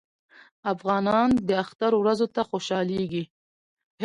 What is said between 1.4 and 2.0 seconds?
د اختر